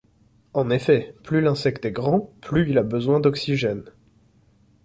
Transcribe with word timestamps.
En 0.55 0.71
effet, 0.71 1.15
plus 1.23 1.41
l'insecte 1.41 1.85
est 1.85 1.91
grand, 1.91 2.33
plus 2.41 2.67
il 2.71 2.79
a 2.79 2.81
besoin 2.81 3.19
d'oxygène. 3.19 3.83